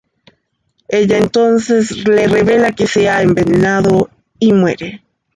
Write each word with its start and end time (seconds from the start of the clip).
Ella 0.87 1.19
entonces 1.19 2.07
le 2.07 2.27
revela 2.27 2.71
que 2.71 2.87
se 2.87 3.07
ha 3.07 3.21
envenenado 3.21 4.09
y 4.39 4.51
muere. 4.51 5.03